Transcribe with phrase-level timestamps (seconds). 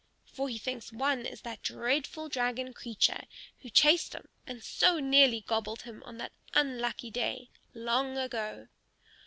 [0.25, 3.21] For he thinks one is that dreadful dragon creature
[3.59, 8.67] who chased him and so nearly gobbled him on that unlucky day, long ago.